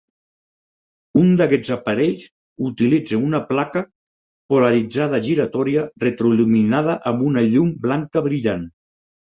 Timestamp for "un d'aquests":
1.23-1.71